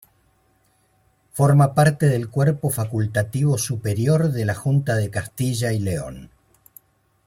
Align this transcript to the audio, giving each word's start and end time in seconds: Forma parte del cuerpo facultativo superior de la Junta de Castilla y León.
Forma 1.31 1.75
parte 1.75 2.07
del 2.07 2.27
cuerpo 2.31 2.71
facultativo 2.71 3.55
superior 3.59 4.31
de 4.31 4.45
la 4.45 4.55
Junta 4.55 4.95
de 4.95 5.11
Castilla 5.11 5.73
y 5.73 5.79
León. 5.79 6.31